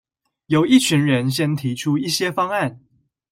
[0.47, 2.79] 由一群人先提出一些方案